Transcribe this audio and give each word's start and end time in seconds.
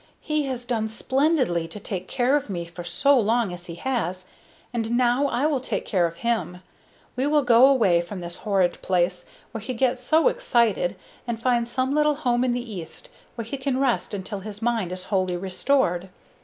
"He 0.19 0.47
has 0.47 0.65
done 0.65 0.87
splendidly 0.87 1.67
to 1.67 1.79
take 1.79 2.07
care 2.07 2.35
of 2.35 2.49
me 2.49 2.65
for 2.65 2.83
so 2.83 3.19
long 3.19 3.53
as 3.53 3.67
he 3.67 3.75
has, 3.75 4.25
and 4.73 4.97
now 4.97 5.27
I 5.27 5.45
will 5.45 5.61
take 5.61 5.85
care 5.85 6.07
of 6.07 6.15
him. 6.25 6.63
We 7.15 7.27
will 7.27 7.43
go 7.43 7.67
away 7.67 8.01
from 8.01 8.19
this 8.19 8.37
horrid 8.37 8.81
place, 8.81 9.27
where 9.51 9.61
he 9.61 9.75
gets 9.75 10.01
so 10.03 10.27
excited, 10.27 10.95
and 11.27 11.39
find 11.39 11.69
some 11.69 11.93
little 11.93 12.15
home 12.15 12.43
in 12.43 12.53
the 12.53 12.67
East, 12.73 13.09
where 13.35 13.45
he 13.45 13.57
can 13.57 13.77
rest 13.79 14.15
until 14.15 14.39
his 14.39 14.59
mind 14.59 14.91
is 14.91 15.03
wholly 15.13 15.37
restored. 15.37 16.09